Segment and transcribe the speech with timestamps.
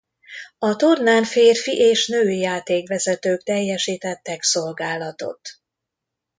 [0.59, 5.49] A tornán férfi és női játékvezetők teljesítettek szolgálatot.